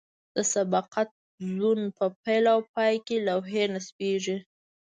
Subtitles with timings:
[0.35, 1.09] د سبقت
[1.55, 4.37] زون په پیل او پای کې لوحې نصبیږي